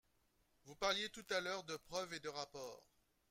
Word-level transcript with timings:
Vous 0.65 0.73
parliez 0.75 1.09
tout 1.11 1.23
à 1.29 1.41
l’heure 1.41 1.63
de 1.63 1.77
preuves 1.77 2.15
et 2.15 2.19
de 2.19 2.29
rapports. 2.29 2.89